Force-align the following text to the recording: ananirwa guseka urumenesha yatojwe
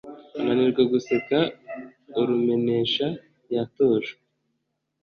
ananirwa 0.39 0.81
guseka 0.91 1.37
urumenesha 2.19 3.07
yatojwe 3.53 4.17